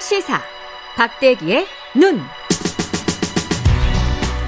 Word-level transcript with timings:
시사 0.00 0.40
박대기의 0.96 1.66
눈. 1.96 2.20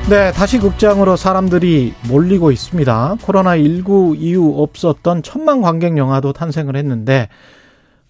네, 0.09 0.33
다시 0.33 0.59
극장으로 0.59 1.17
사람들이 1.17 1.93
몰리고 2.09 2.51
있습니다. 2.51 3.17
코로나19 3.21 4.17
이후 4.19 4.63
없었던 4.63 5.23
천만 5.23 5.61
관객 5.61 5.99
영화도 5.99 6.33
탄생을 6.33 6.77
했는데 6.77 7.29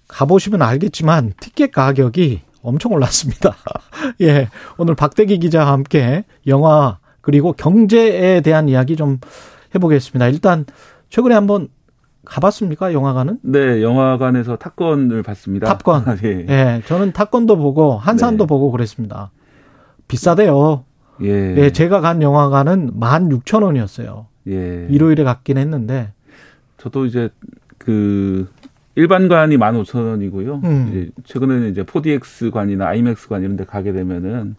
가보시면 0.06 0.62
알겠지만 0.62 1.32
티켓 1.40 1.72
가격이 1.72 2.42
엄청 2.62 2.92
올랐습니다. 2.92 3.56
예, 4.22 4.48
오늘 4.76 4.94
박대기 4.94 5.38
기자와 5.38 5.72
함께 5.72 6.24
영화 6.46 6.98
그리고 7.20 7.52
경제에 7.52 8.40
대한 8.42 8.68
이야기 8.68 8.94
좀 8.96 9.18
해보겠습니다. 9.74 10.28
일단 10.28 10.66
최근에 11.10 11.34
한번 11.34 11.68
가봤습니까 12.28 12.92
영화관은? 12.92 13.38
네, 13.42 13.82
영화관에서 13.82 14.56
탑건을 14.56 15.22
봤습니다. 15.22 15.66
탑건. 15.66 16.04
예. 16.24 16.46
예, 16.48 16.82
저는 16.86 17.12
탑건도 17.12 17.56
보고 17.56 17.96
한산도 17.96 18.44
네. 18.44 18.48
보고 18.48 18.70
그랬습니다. 18.70 19.30
비싸대요. 20.06 20.84
예. 21.22 21.56
예, 21.56 21.70
제가 21.70 22.00
간 22.00 22.22
영화관은 22.22 22.92
16,000원이었어요. 23.00 24.26
예. 24.48 24.86
일요일에 24.90 25.24
갔긴 25.24 25.58
했는데. 25.58 26.12
저도 26.76 27.06
이제 27.06 27.30
그 27.78 28.48
일반관이 28.94 29.56
15,000원이고요. 29.56 30.64
음. 30.64 30.88
이제 30.90 31.10
최근에는 31.24 31.70
이제 31.70 31.82
4DX관이나 31.82 32.82
IMAX관 32.82 33.42
이런 33.42 33.56
데 33.56 33.64
가게 33.64 33.92
되면은 33.92 34.54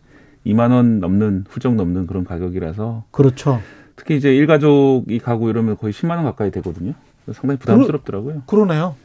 2만 0.46 0.72
원 0.72 1.00
넘는 1.00 1.46
훌쩍 1.48 1.76
넘는 1.76 2.08
그런 2.08 2.24
가격이라서 2.24 3.06
그렇죠. 3.12 3.62
특히 3.96 4.16
이제 4.16 4.34
일가족이 4.34 5.20
가고 5.20 5.50
이러면 5.50 5.78
거의 5.78 5.94
10만 5.94 6.12
원 6.12 6.24
가까이 6.24 6.52
되거든요. 6.52 6.94
상당히 7.34 7.58
부담스럽더라고요. 7.60 8.44
그러, 8.46 8.66
네요 8.66 8.96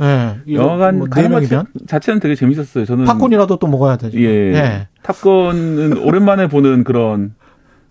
네. 0.00 0.38
영화관 0.50 0.98
뭐 0.98 1.08
가는 1.08 1.30
것 1.30 1.66
자체는 1.86 2.20
되게 2.20 2.34
재밌었어요. 2.34 2.86
저는 2.86 3.04
팝콘이라도 3.04 3.58
또 3.58 3.66
먹어야 3.66 3.96
되죠. 3.96 4.18
예. 4.18 4.50
네. 4.50 4.88
탑건은 5.02 5.98
오랜만에 6.04 6.48
보는 6.48 6.84
그런 6.84 7.34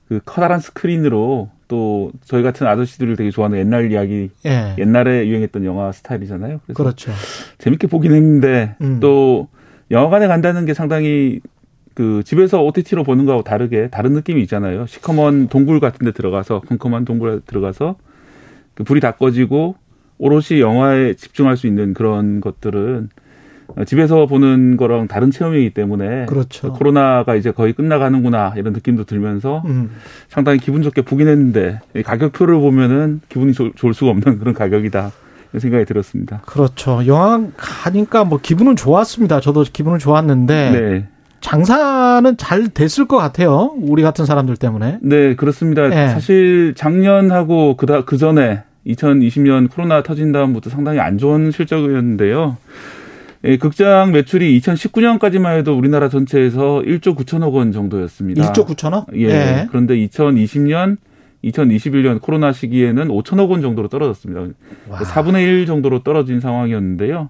그 0.07 0.19
커다란 0.25 0.59
스크린으로 0.59 1.51
또 1.67 2.11
저희 2.25 2.41
같은 2.41 2.65
아저씨들을 2.65 3.15
되게 3.15 3.29
좋아하는 3.29 3.59
옛날 3.59 3.91
이야기, 3.91 4.31
예. 4.45 4.75
옛날에 4.79 5.27
유행했던 5.27 5.63
영화 5.65 5.91
스타일이잖아요. 5.91 6.61
그래서 6.65 6.83
그렇죠. 6.83 7.11
재밌게 7.59 7.87
보긴 7.87 8.13
했는데 8.13 8.75
음. 8.81 8.99
또 8.99 9.47
영화관에 9.91 10.27
간다는 10.27 10.65
게 10.65 10.73
상당히 10.73 11.41
그 11.93 12.23
집에서 12.23 12.63
OTT로 12.63 13.03
보는 13.03 13.25
거하고 13.25 13.43
다르게 13.43 13.89
다른 13.89 14.13
느낌이 14.13 14.41
있잖아요. 14.43 14.87
시커먼 14.87 15.47
동굴 15.49 15.79
같은 15.79 16.05
데 16.05 16.11
들어가서 16.11 16.61
컴컴한 16.61 17.05
동굴에 17.05 17.41
들어가서 17.45 17.97
그 17.97 18.08
불이 18.85 18.99
다 18.99 19.11
꺼지고 19.11 19.75
오롯이 20.17 20.59
영화에 20.59 21.13
집중할 21.13 21.57
수 21.57 21.67
있는 21.67 21.93
그런 21.93 22.41
것들은 22.41 23.09
집에서 23.85 24.25
보는 24.25 24.77
거랑 24.77 25.07
다른 25.07 25.31
체험이기 25.31 25.71
때문에 25.71 26.25
그렇죠. 26.25 26.73
코로나가 26.73 27.35
이제 27.35 27.51
거의 27.51 27.73
끝나가는구나 27.73 28.53
이런 28.57 28.73
느낌도 28.73 29.03
들면서 29.05 29.61
음. 29.65 29.91
상당히 30.27 30.59
기분 30.59 30.81
좋게 30.81 31.03
보긴 31.03 31.27
했는데 31.27 31.79
가격표를 32.03 32.59
보면은 32.59 33.21
기분이 33.29 33.53
좋, 33.53 33.71
좋을 33.75 33.93
수가 33.93 34.11
없는 34.11 34.39
그런 34.39 34.53
가격이다. 34.53 35.11
생각이 35.57 35.85
들었습니다. 35.85 36.41
그렇죠. 36.45 37.05
영화 37.07 37.41
가니까 37.57 38.23
뭐 38.23 38.39
기분은 38.41 38.75
좋았습니다. 38.75 39.39
저도 39.39 39.63
기분은 39.63 39.97
좋았는데 39.97 40.71
네. 40.71 41.07
장사는 41.41 42.37
잘 42.37 42.69
됐을 42.69 43.07
것 43.07 43.17
같아요. 43.17 43.73
우리 43.79 44.03
같은 44.03 44.25
사람들 44.25 44.57
때문에. 44.57 44.99
네, 45.01 45.35
그렇습니다. 45.35 45.87
네. 45.87 46.09
사실 46.09 46.73
작년하고 46.75 47.77
그다 47.77 48.03
그 48.05 48.17
전에 48.17 48.61
2020년 48.87 49.69
코로나 49.69 50.03
터진 50.03 50.31
다음부터 50.31 50.69
상당히 50.69 50.99
안 50.99 51.17
좋은 51.17 51.51
실적이었는데요. 51.51 52.57
예, 53.45 53.57
극장 53.57 54.11
매출이 54.11 54.59
2019년까지만 54.59 55.57
해도 55.57 55.77
우리나라 55.77 56.09
전체에서 56.09 56.81
1조 56.85 57.15
9천억 57.15 57.53
원 57.53 57.71
정도였습니다. 57.71 58.51
1조 58.51 58.65
9천억? 58.67 59.05
예. 59.15 59.29
예. 59.29 59.67
그런데 59.69 59.95
2020년, 59.95 60.97
2021년 61.45 62.21
코로나 62.21 62.51
시기에는 62.51 63.07
5천억 63.07 63.49
원 63.49 63.61
정도로 63.61 63.87
떨어졌습니다. 63.87 64.41
와. 64.89 64.99
4분의 64.99 65.41
1 65.43 65.65
정도로 65.65 66.03
떨어진 66.03 66.41
상황이었는데요. 66.41 67.29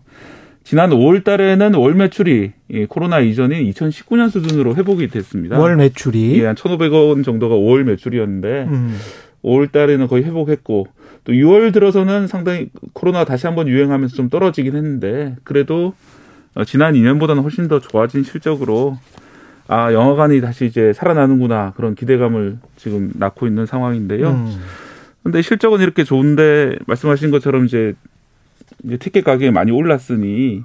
지난 0.64 0.90
5월 0.90 1.24
달에는 1.24 1.76
월 1.76 1.94
매출이 1.96 2.52
코로나 2.90 3.20
이전인 3.20 3.72
2019년 3.72 4.30
수준으로 4.30 4.76
회복이 4.76 5.08
됐습니다. 5.08 5.60
월 5.60 5.76
매출이? 5.76 6.40
예, 6.40 6.46
한 6.46 6.56
1,500원 6.56 7.24
정도가 7.24 7.56
5월 7.56 7.84
매출이었는데 7.84 8.66
음. 8.68 8.98
5월 9.44 9.72
달에는 9.72 10.08
거의 10.08 10.24
회복했고 10.24 10.88
또 11.24 11.34
6월 11.34 11.74
들어서는 11.74 12.28
상당히 12.28 12.70
코로나 12.94 13.26
다시 13.26 13.48
한번 13.48 13.68
유행하면서 13.68 14.16
좀 14.16 14.30
떨어지긴 14.30 14.76
했는데 14.76 15.36
그래도 15.44 15.94
어, 16.56 16.64
지난 16.66 16.94
2년보다는 16.94 17.44
훨씬 17.44 17.68
더 17.68 17.80
좋아진 17.80 18.24
실적으로 18.24 18.98
아 19.68 19.94
영화관이 19.94 20.42
다시 20.42 20.66
이제 20.66 20.94
살아나는구나 20.94 21.74
그런 21.76 21.94
기대감을 21.94 22.58
지금 22.76 23.12
낳고 23.16 23.46
있는 23.46 23.66
상황인데요. 23.66 24.30
음. 24.30 24.60
근데 25.24 25.42
실적은 25.42 25.82
이렇게 25.82 26.04
좋은데 26.04 26.78
말씀하신 26.88 27.30
것처럼 27.30 27.66
이제 27.66 27.94
이제 28.84 28.98
티켓 28.98 29.24
가격이 29.24 29.52
많이 29.52 29.72
올랐으니 29.72 30.64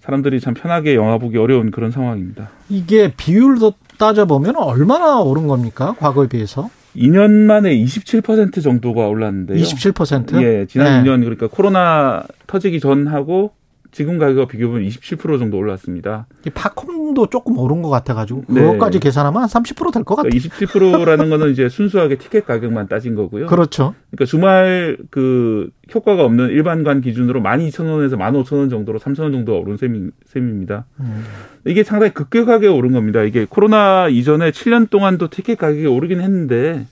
사람들이 0.00 0.40
참 0.40 0.52
편하게 0.52 0.94
영화 0.94 1.16
보기 1.16 1.38
어려운 1.38 1.70
그런 1.70 1.90
상황입니다. 1.90 2.50
이게 2.68 3.14
비율도 3.16 3.74
따져보면 3.96 4.56
얼마나 4.56 5.20
오른 5.20 5.46
겁니까? 5.46 5.94
과거에 5.98 6.28
비해서? 6.28 6.68
2년 6.96 7.30
만에 7.30 7.76
27% 7.76 8.62
정도가 8.62 9.08
올랐는데요. 9.08 9.62
27%? 9.62 10.42
예, 10.42 10.66
지난 10.66 11.02
네. 11.02 11.10
2년 11.10 11.20
그러니까 11.20 11.48
코로나 11.48 12.24
터지기 12.46 12.80
전하고 12.80 13.52
지금 13.94 14.18
가격과 14.18 14.46
비교하면 14.48 14.82
27% 14.88 15.38
정도 15.38 15.56
올랐습니다. 15.56 16.26
이 16.44 16.50
팝콘도 16.50 17.28
조금 17.28 17.56
오른 17.58 17.80
것 17.80 17.90
같아가지고 17.90 18.42
네. 18.48 18.60
그것까지 18.60 18.98
계산하면 18.98 19.42
한 19.42 19.48
30%될 19.48 20.02
것 20.02 20.16
같아요. 20.16 20.30
그러니까 20.30 20.48
27%라는 20.48 21.30
거는 21.30 21.52
이제 21.52 21.68
순수하게 21.68 22.18
티켓 22.18 22.44
가격만 22.44 22.88
따진 22.88 23.14
거고요. 23.14 23.46
그렇죠. 23.46 23.94
그러니까 24.10 24.24
주말 24.24 24.96
그 25.10 25.70
효과가 25.94 26.24
없는 26.24 26.48
일반관 26.48 27.02
기준으로 27.02 27.40
12,000원에서 27.40 28.18
15,000원 28.18 28.68
정도로 28.68 28.98
3,000원 28.98 29.30
정도 29.30 29.60
오른 29.60 29.76
셈이, 29.76 30.10
셈입니다. 30.26 30.86
음. 30.98 31.24
이게 31.64 31.84
상당히 31.84 32.12
급격하게 32.12 32.66
오른 32.66 32.90
겁니다. 32.92 33.22
이게 33.22 33.46
코로나 33.48 34.08
이전에 34.08 34.50
7년 34.50 34.90
동안도 34.90 35.28
티켓 35.30 35.56
가격이 35.56 35.86
오르긴 35.86 36.20
했는데 36.20 36.86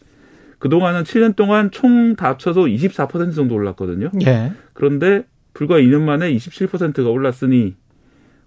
그동안은 0.61 1.03
7년 1.03 1.35
동안 1.35 1.73
총 1.73 2.15
다 2.15 2.29
합쳐서 2.29 2.61
24% 2.61 3.35
정도 3.35 3.57
올랐거든요. 3.57 4.11
예. 4.25 4.53
그런데 4.73 5.25
불과 5.55 5.77
2년 5.79 6.01
만에 6.03 6.33
27%가 6.35 7.09
올랐으니 7.11 7.75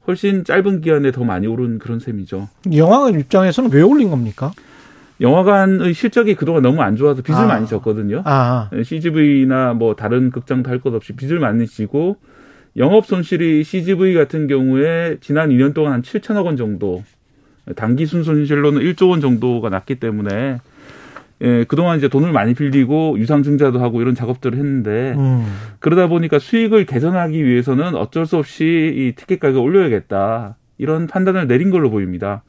훨씬 0.07 0.43
짧은 0.43 0.81
기간에 0.81 1.11
더 1.11 1.23
많이 1.23 1.47
오른 1.47 1.79
그런 1.79 1.99
셈이죠. 1.99 2.47
영화관 2.73 3.19
입장에서는 3.19 3.71
왜 3.71 3.81
올린 3.81 4.09
겁니까? 4.09 4.51
영화관의 5.21 5.93
실적이 5.93 6.35
그동안 6.35 6.61
너무 6.61 6.81
안 6.81 6.95
좋아서 6.95 7.21
빚을 7.21 7.39
아. 7.39 7.47
많이 7.47 7.67
졌거든요. 7.67 8.21
아. 8.25 8.69
CGV나 8.83 9.73
뭐 9.73 9.95
다른 9.95 10.29
극장도 10.29 10.69
할 10.69 10.79
것 10.79 10.93
없이 10.93 11.13
빚을 11.13 11.39
많이 11.39 11.65
지고 11.67 12.17
영업 12.77 13.05
손실이 13.05 13.63
CGV 13.63 14.13
같은 14.13 14.47
경우에 14.47 15.17
지난 15.21 15.49
2년 15.49 15.73
동안 15.73 15.93
한 15.93 16.01
7천억 16.01 16.45
원 16.45 16.57
정도 16.57 17.03
단기 17.75 18.05
순손실로는 18.05 18.81
1조 18.81 19.09
원 19.09 19.21
정도가 19.21 19.69
났기 19.69 19.95
때문에 19.95 20.59
예, 21.41 21.65
그동안 21.65 21.97
이제 21.97 22.07
돈을 22.07 22.31
많이 22.31 22.53
빌리고 22.53 23.17
유상증자도 23.19 23.79
하고 23.79 24.01
이런 24.01 24.15
작업들을 24.15 24.57
했는데 24.57 25.13
음. 25.17 25.45
그러다 25.79 26.07
보니까 26.07 26.39
수익을 26.39 26.85
개선하기 26.85 27.43
위해서는 27.43 27.95
어쩔 27.95 28.25
수 28.25 28.37
없이 28.37 28.63
이 28.95 29.13
티켓 29.15 29.39
가격을 29.39 29.61
올려야겠다. 29.61 30.55
이런 30.77 31.07
판단을 31.07 31.47
내린 31.47 31.71
걸로 31.71 31.89
보입니다. 31.89 32.43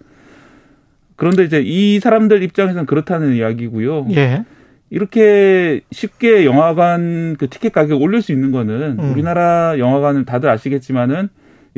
그런데 1.16 1.44
이제 1.44 1.62
이 1.64 1.98
사람들 1.98 2.42
입장에서는 2.42 2.86
그렇다는 2.86 3.34
이야기고요. 3.34 4.08
예. 4.14 4.44
이렇게 4.90 5.80
쉽게 5.90 6.44
영화관 6.44 7.36
그 7.38 7.48
티켓 7.48 7.72
가격 7.72 8.00
올릴 8.00 8.22
수 8.22 8.30
있는 8.32 8.52
거는 8.52 8.98
음. 9.00 9.12
우리나라 9.12 9.78
영화관은 9.78 10.24
다들 10.24 10.48
아시겠지만은 10.48 11.28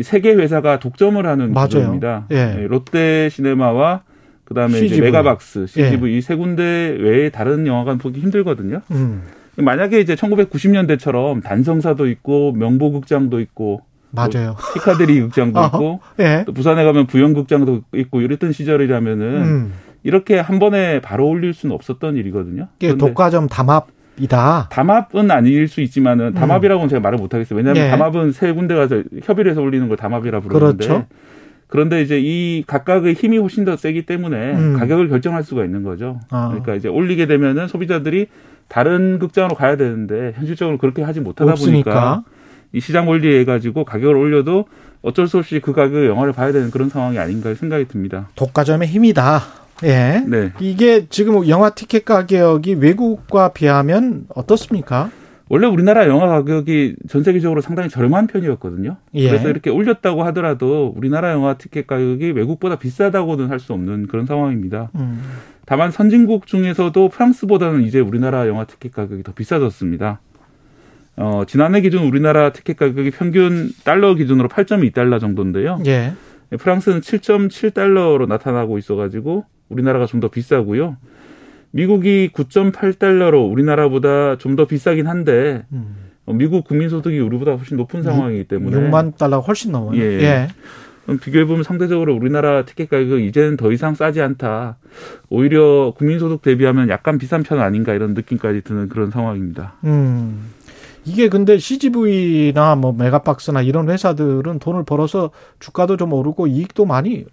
세계 0.02 0.34
회사가 0.34 0.78
독점을 0.78 1.24
하는 1.24 1.54
구조입니다. 1.54 2.26
예. 2.32 2.56
예. 2.58 2.66
롯데 2.66 3.28
시네마와 3.30 4.02
그다음에 4.48 4.72
CGV. 4.78 4.86
이제 4.86 5.00
메가박스, 5.02 5.66
CGV 5.66 6.12
예. 6.12 6.16
이세 6.18 6.34
군데 6.34 6.96
외에 6.98 7.28
다른 7.28 7.66
영화관 7.66 7.98
보기 7.98 8.18
힘들거든요. 8.20 8.80
음. 8.92 9.22
만약에 9.56 10.00
이제 10.00 10.14
1990년대처럼 10.14 11.42
단성사도 11.42 12.08
있고 12.08 12.52
명보극장도 12.52 13.40
있고 13.40 13.82
맞아요. 14.10 14.56
피카데리 14.72 15.20
극장도 15.20 15.60
있고 15.66 16.00
예. 16.20 16.44
또 16.46 16.52
부산에 16.52 16.82
가면 16.84 17.06
부영극장도 17.08 17.82
있고 17.96 18.22
이랬던 18.22 18.52
시절이라면은 18.52 19.26
음. 19.26 19.72
이렇게 20.02 20.38
한 20.38 20.58
번에 20.58 21.00
바로 21.00 21.28
올릴 21.28 21.52
수는 21.52 21.74
없었던 21.74 22.16
일이거든요. 22.16 22.68
이게 22.78 22.96
독과점 22.96 23.48
담합 23.48 23.88
이다. 24.18 24.68
담합은 24.70 25.30
아닐 25.30 25.68
수 25.68 25.80
있지만은 25.82 26.32
담합이라고는 26.34 26.86
음. 26.86 26.88
제가 26.88 27.00
말을 27.00 27.18
못 27.18 27.34
하겠어요. 27.34 27.56
왜냐하면 27.56 27.84
예. 27.86 27.90
담합은 27.90 28.32
세 28.32 28.52
군데 28.52 28.74
가서 28.74 29.02
협의를 29.22 29.50
해서 29.50 29.60
올리는 29.60 29.86
걸 29.88 29.96
담합이라 29.96 30.40
부르는데 30.40 30.86
그렇죠. 30.86 31.06
그런데 31.68 32.02
이제 32.02 32.18
이 32.20 32.64
각각의 32.66 33.14
힘이 33.14 33.38
훨씬 33.38 33.64
더 33.64 33.76
세기 33.76 34.04
때문에 34.06 34.54
음. 34.54 34.76
가격을 34.78 35.08
결정할 35.08 35.44
수가 35.44 35.64
있는 35.64 35.82
거죠. 35.82 36.18
아. 36.30 36.48
그러니까 36.48 36.74
이제 36.74 36.88
올리게 36.88 37.26
되면은 37.26 37.68
소비자들이 37.68 38.26
다른 38.68 39.18
극장으로 39.18 39.54
가야 39.54 39.76
되는데 39.76 40.32
현실적으로 40.36 40.78
그렇게 40.78 41.02
하지 41.02 41.20
못하다 41.20 41.52
없으니까. 41.52 41.90
보니까 41.90 42.24
이 42.72 42.80
시장 42.80 43.08
원리에 43.08 43.44
가지고 43.44 43.84
가격을 43.84 44.16
올려도 44.16 44.66
어쩔 45.02 45.28
수 45.28 45.38
없이 45.38 45.60
그 45.60 45.72
가격의 45.72 46.08
영화를 46.08 46.32
봐야 46.32 46.52
되는 46.52 46.70
그런 46.70 46.88
상황이 46.88 47.18
아닌가 47.18 47.54
생각이 47.54 47.86
듭니다. 47.86 48.28
독과점의 48.34 48.88
힘이다. 48.88 49.42
예. 49.84 50.24
네. 50.26 50.52
이게 50.58 51.06
지금 51.08 51.46
영화 51.48 51.70
티켓 51.70 52.04
가격이 52.04 52.74
외국과 52.74 53.50
비하면 53.52 54.26
어떻습니까? 54.34 55.10
원래 55.50 55.66
우리나라 55.66 56.06
영화 56.08 56.26
가격이 56.28 56.96
전 57.08 57.22
세계적으로 57.22 57.60
상당히 57.60 57.88
저렴한 57.88 58.26
편이었거든요. 58.26 58.96
예. 59.14 59.28
그래서 59.28 59.48
이렇게 59.48 59.70
올렸다고 59.70 60.22
하더라도 60.24 60.92
우리나라 60.96 61.32
영화 61.32 61.54
티켓 61.56 61.86
가격이 61.86 62.32
외국보다 62.32 62.76
비싸다고는 62.76 63.48
할 63.50 63.58
수 63.58 63.72
없는 63.72 64.06
그런 64.08 64.26
상황입니다. 64.26 64.90
음. 64.96 65.22
다만 65.64 65.90
선진국 65.90 66.46
중에서도 66.46 67.08
프랑스보다는 67.08 67.82
이제 67.82 67.98
우리나라 68.00 68.46
영화 68.46 68.64
티켓 68.64 68.92
가격이 68.92 69.22
더 69.22 69.32
비싸졌습니다. 69.32 70.20
어, 71.16 71.42
지난해 71.46 71.80
기준 71.80 72.04
우리나라 72.04 72.52
티켓 72.52 72.76
가격이 72.76 73.10
평균 73.10 73.70
달러 73.84 74.14
기준으로 74.14 74.48
8.2달러 74.48 75.18
정도인데요. 75.18 75.80
예. 75.86 76.12
프랑스는 76.56 77.00
7.7달러로 77.00 78.26
나타나고 78.28 78.78
있어가지고 78.78 79.44
우리나라가 79.68 80.06
좀 80.06 80.20
더 80.20 80.28
비싸고요. 80.28 80.96
미국이 81.70 82.30
9.8달러로 82.32 83.50
우리나라보다 83.50 84.36
좀 84.38 84.56
더 84.56 84.64
비싸긴 84.66 85.06
한데 85.06 85.64
음. 85.72 85.94
어, 86.26 86.32
미국 86.32 86.66
국민 86.66 86.88
소득이 86.88 87.18
우리보다 87.20 87.52
훨씬 87.52 87.76
높은 87.76 88.02
상황이기 88.02 88.44
때문에 88.44 88.76
6만 88.76 89.16
달러가 89.16 89.46
훨씬 89.46 89.72
넘어요. 89.72 89.96
예. 90.00 90.02
예. 90.22 90.48
비교해 91.22 91.44
보면 91.46 91.62
상대적으로 91.62 92.14
우리나라 92.14 92.64
티켓 92.66 92.90
가격이 92.90 93.26
이제는 93.26 93.56
더 93.56 93.72
이상 93.72 93.94
싸지 93.94 94.20
않다. 94.20 94.76
오히려 95.30 95.94
국민 95.96 96.18
소득 96.18 96.42
대비하면 96.42 96.88
약간 96.90 97.16
비싼 97.18 97.42
편 97.42 97.60
아닌가 97.60 97.94
이런 97.94 98.12
느낌까지 98.12 98.60
드는 98.62 98.88
그런 98.90 99.10
상황입니다. 99.10 99.74
음. 99.84 100.52
이게 101.06 101.30
근데 101.30 101.56
CGV나 101.58 102.74
뭐 102.76 102.92
메가박스나 102.92 103.62
이런 103.62 103.88
회사들은 103.88 104.58
돈을 104.58 104.84
벌어서 104.84 105.30
주가도 105.60 105.96
좀 105.96 106.12
오르고 106.12 106.46
이익도 106.48 106.84
많이 106.84 107.24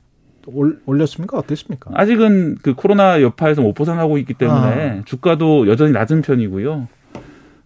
올, 0.47 0.79
올렸습니까? 0.85 1.37
어땠습니까? 1.37 1.91
아직은 1.93 2.57
그 2.61 2.73
코로나 2.73 3.21
여파에서 3.21 3.61
못 3.61 3.73
벗어나고 3.73 4.17
있기 4.19 4.33
때문에 4.35 5.01
주가도 5.05 5.67
여전히 5.67 5.91
낮은 5.91 6.21
편이고요. 6.21 6.87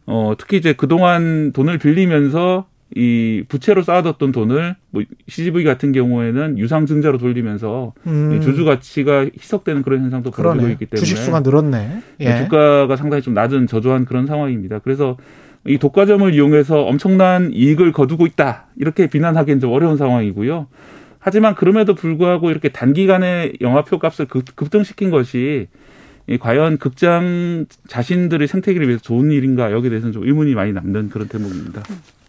어, 0.06 0.34
특히 0.38 0.58
이제 0.58 0.74
그동안 0.74 1.52
돈을 1.54 1.78
빌리면서 1.78 2.66
이 2.96 3.44
부채로 3.48 3.84
쌓아뒀던 3.84 4.32
돈을 4.32 4.76
뭐 4.90 5.04
CGV 5.28 5.64
같은 5.64 5.92
경우에는 5.92 6.58
유상증자로 6.58 7.20
돌리면서 7.20 7.94
음. 8.08 8.34
이 8.34 8.42
주주 8.42 8.66
가치가 8.66 9.26
희석되는 9.26 9.84
그런 9.84 10.02
현상도 10.02 10.32
벌어지고. 10.32 10.70
있기 10.70 10.88
때문에 10.88 11.00
주식 11.00 11.18
수가 11.18 11.42
늘었네. 11.42 12.02
예. 12.22 12.38
주가가 12.38 12.96
상당히 12.96 13.22
좀 13.22 13.36
낮은 13.36 13.68
저조한 13.68 14.06
그런 14.06 14.26
상황입니다. 14.26 14.80
그래서 14.80 15.18
이 15.68 15.78
독과점을 15.78 16.34
이용해서 16.34 16.82
엄청난 16.84 17.52
이익을 17.54 17.92
거두고 17.92 18.26
있다 18.26 18.68
이렇게 18.78 19.08
비난하기는 19.08 19.60
좀 19.60 19.72
어려운 19.72 19.98
상황이고요. 19.98 20.68
하지만 21.20 21.54
그럼에도 21.56 21.94
불구하고 21.96 22.50
이렇게 22.50 22.70
단기간에 22.70 23.54
영화표 23.62 24.00
값을 24.00 24.26
급- 24.28 24.56
급등시킨 24.56 25.10
것이 25.12 25.68
이 26.28 26.38
과연 26.38 26.78
극장 26.78 27.66
자신들의 27.88 28.48
생태계를 28.48 28.88
위해서 28.88 29.02
좋은 29.04 29.32
일인가 29.32 29.72
여기에 29.72 29.90
대해서는 29.90 30.14
좀 30.14 30.26
의문이 30.26 30.54
많이 30.56 30.72
남는 30.74 31.10
그런 31.10 31.28
대목입니다. 31.28 31.84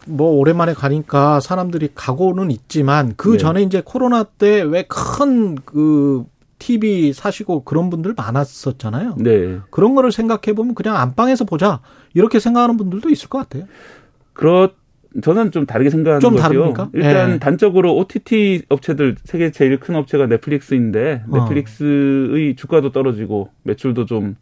뭐 0.07 0.31
오랜만에 0.31 0.73
가니까 0.73 1.39
사람들이 1.39 1.89
가고는 1.93 2.49
있지만 2.51 3.13
그 3.15 3.33
네. 3.33 3.37
전에 3.37 3.61
이제 3.61 3.81
코로나 3.85 4.23
때 4.23 4.63
왜 4.63 4.83
큰 4.89 5.55
그 5.63 6.25
TV 6.57 7.13
사시고 7.13 7.63
그런 7.63 7.89
분들 7.89 8.13
많았었잖아요. 8.17 9.15
네. 9.19 9.59
그런 9.71 9.95
거를 9.95 10.11
생각해 10.11 10.53
보면 10.55 10.75
그냥 10.75 10.97
안방에서 10.97 11.45
보자 11.45 11.79
이렇게 12.13 12.39
생각하는 12.39 12.77
분들도 12.77 13.09
있을 13.09 13.29
것 13.29 13.37
같아요. 13.39 13.65
그렇 14.33 14.71
저는 15.21 15.51
좀 15.51 15.65
다르게 15.65 15.89
생각하는 15.89 16.21
좀 16.21 16.35
것이요. 16.35 16.41
다릅니까? 16.43 16.89
일단 16.93 17.31
예. 17.33 17.39
단적으로 17.39 17.95
OTT 17.97 18.63
업체들 18.69 19.15
세계 19.25 19.51
제일 19.51 19.77
큰 19.79 19.95
업체가 19.95 20.27
넷플릭스인데 20.27 21.23
어. 21.29 21.37
넷플릭스의 21.37 22.55
주가도 22.55 22.91
떨어지고 22.91 23.49
매출도 23.63 24.05
좀 24.05 24.35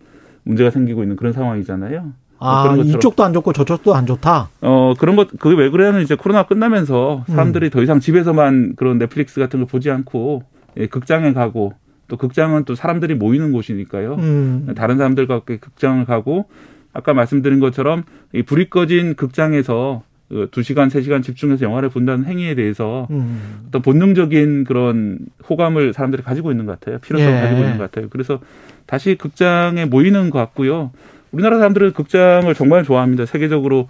문제가 0.44 0.70
생기고 0.70 1.02
있는 1.04 1.16
그런 1.16 1.34
상황이잖아요. 1.34 2.14
아, 2.42 2.64
그런 2.64 2.78
것처럼. 2.78 2.98
이쪽도 2.98 3.24
안 3.24 3.34
좋고 3.34 3.52
저쪽도 3.54 3.96
안 3.96 4.06
좋다. 4.06 4.50
어 4.62 4.94
그런 5.00 5.16
것 5.16 5.30
그게 5.40 5.56
왜 5.56 5.70
그래는 5.70 6.02
이제 6.02 6.16
코로나 6.16 6.44
끝나면서 6.44 7.26
사람들이 7.28 7.68
음. 7.68 7.70
더 7.72 7.82
이상 7.82 8.00
집에서만 8.00 8.76
그런 8.76 8.98
넷플릭스 9.00 9.40
같은 9.40 9.60
걸 9.60 9.68
보지 9.68 9.90
않고 9.90 10.44
예, 10.78 10.88
극장에 10.88 11.34
가고 11.34 11.74
또 12.08 12.16
극장은 12.18 12.66
또 12.66 12.76
사람들이 12.76 13.16
모이는 13.16 13.52
곳이니까요. 13.52 14.16
음. 14.16 14.74
다른 14.76 14.98
사람들과 14.98 15.34
함께 15.36 15.58
극장을 15.58 16.06
가고 16.06 16.46
아까 16.94 17.14
말씀드린 17.14 17.60
것처럼 17.60 18.04
이 18.34 18.44
불이 18.44 18.70
꺼진 18.70 19.16
극장에서 19.16 20.04
그 20.04 20.09
두 20.52 20.62
시간 20.64 20.90
세 20.90 21.02
시간 21.02 21.22
집중해서 21.22 21.66
영화를 21.66 21.90
본다는 21.90 22.26
행위에 22.26 22.56
대해서 22.56 23.08
음. 23.10 23.64
어떤 23.68 23.82
본능적인 23.82 24.64
그런 24.64 25.20
호감을 25.50 25.94
사람들이 25.94 26.22
가지고 26.24 26.52
있는 26.52 26.66
것 26.66 26.80
같아요. 26.80 27.00
필요성을 27.00 27.36
예. 27.36 27.42
가지고 27.42 27.60
있는 27.62 27.78
것 27.78 27.84
같아요. 27.92 28.10
그래서 28.10 28.40
다시 28.86 29.16
극장에 29.16 29.86
모이는 29.86 30.30
것 30.30 30.38
같고요. 30.40 30.92
우리나라 31.32 31.58
사람들은 31.58 31.94
극장을 31.94 32.52
정말 32.54 32.84
좋아합니다. 32.84 33.26
세계적으로 33.26 33.88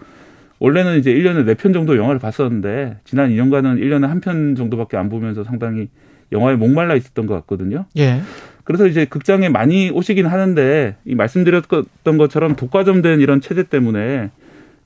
원래는 0.60 1.00
이제 1.00 1.14
1년에 1.14 1.46
4편 1.56 1.74
정도 1.74 1.96
영화를 1.98 2.20
봤었는데 2.20 2.98
지난 3.06 3.30
2년간은 3.32 3.82
1년에 3.82 4.08
한 4.08 4.20
편 4.20 4.56
정도밖에 4.56 4.98
안 4.98 5.10
보면서 5.10 5.44
상당히 5.44 5.90
영화에 6.32 6.56
목말라 6.56 6.96
있었던 6.96 7.28
것 7.28 7.34
같거든요. 7.36 7.86
예. 7.98 8.22
그래서 8.66 8.86
이제 8.88 9.06
극장에 9.06 9.50
많이 9.50 9.90
오시긴 9.90 10.26
하는데 10.28 10.96
이 11.06 11.16
말씀드렸던 11.16 12.18
것처럼 12.18 12.56
독과점된 12.56 13.20
이런 13.20 13.42
체제 13.42 13.64
때문에 13.64 14.30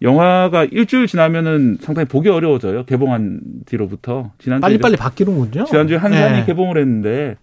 영화가 0.03 0.65
일주일 0.65 1.07
지나면은 1.07 1.77
상당히 1.81 2.07
보기 2.07 2.29
어려워져요. 2.29 2.83
개봉한 2.85 3.39
뒤로부터 3.65 4.31
지난주에 4.37 4.61
빨리빨리 4.61 4.97
바뀌는군요. 4.97 5.63
지난주에 5.65 5.97
한산이 5.97 6.39
예. 6.39 6.45
개봉을 6.45 6.77
했는데 6.77 7.37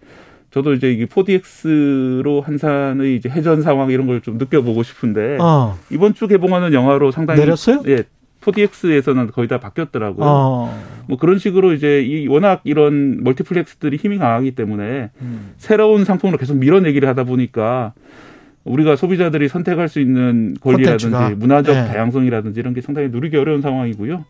저도 0.51 0.73
이제 0.73 0.91
이게 0.91 1.05
4DX로 1.05 2.43
한산의 2.43 3.15
이제 3.15 3.29
해전 3.29 3.61
상황 3.63 3.89
이런 3.89 4.05
걸 4.05 4.21
좀 4.21 4.37
느껴보고 4.37 4.83
싶은데 4.83 5.37
어. 5.41 5.77
이번 5.89 6.13
주 6.13 6.27
개봉하는 6.27 6.73
영화로 6.73 7.11
상당히 7.11 7.39
내렸어요? 7.39 7.81
예. 7.87 8.03
4DX에서는 8.41 9.31
거의 9.31 9.47
다 9.47 9.59
바뀌었더라고요. 9.59 10.25
어. 10.27 10.81
뭐 11.07 11.17
그런 11.17 11.37
식으로 11.39 11.73
이제 11.73 12.01
이 12.03 12.27
워낙 12.27 12.61
이런 12.63 13.23
멀티플렉스들이 13.23 13.97
힘이 13.97 14.17
강하기 14.17 14.51
때문에 14.51 15.11
음. 15.21 15.53
새로운 15.57 16.05
상품으로 16.05 16.37
계속 16.37 16.57
밀어내기를 16.57 17.07
하다 17.09 17.23
보니까 17.23 17.93
우리가 18.63 18.95
소비자들이 18.95 19.47
선택할 19.47 19.89
수 19.89 19.99
있는 19.99 20.55
권리라든지 20.61 21.09
콘텐츠가. 21.09 21.35
문화적 21.35 21.75
네. 21.75 21.87
다양성이라든지 21.87 22.59
이런 22.59 22.73
게 22.73 22.81
상당히 22.81 23.09
누리기 23.09 23.37
어려운 23.37 23.61
상황이고요. 23.61 24.25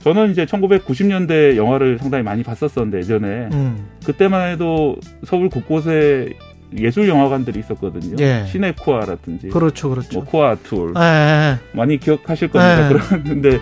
저는 0.00 0.30
이제 0.30 0.46
1990년대 0.46 1.56
영화를 1.56 1.98
상당히 1.98 2.24
많이 2.24 2.42
봤었었는데 2.42 2.98
예전에 2.98 3.48
음. 3.52 3.86
그때만 4.04 4.50
해도 4.50 4.96
서울 5.24 5.48
곳곳에 5.50 6.32
예술 6.76 7.08
영화관들이 7.08 7.58
있었거든요. 7.60 8.16
예. 8.20 8.44
시네코아라든지 8.46 9.48
그렇죠, 9.48 9.90
그렇죠. 9.90 10.20
뭐 10.20 10.24
코아 10.24 10.54
툴 10.54 10.94
예, 10.96 11.00
예. 11.02 11.58
많이 11.72 11.98
기억하실 11.98 12.48
겁니다. 12.48 12.88
네. 12.88 13.18
그런데 13.24 13.58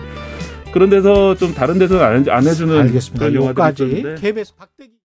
그런 0.71 0.89
데서 0.89 1.35
좀 1.35 1.53
다른 1.53 1.79
데서는 1.79 2.03
안, 2.03 2.29
안 2.29 2.47
해주는 2.47 2.79
알겠습니다. 2.79 3.27
그런 3.27 3.43
영화들이 3.43 3.91
있었는데 3.91 4.21
KBS 4.21 4.55
박대기 4.55 4.91